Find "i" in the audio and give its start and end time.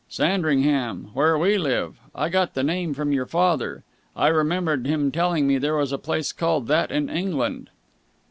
2.15-2.29, 4.15-4.29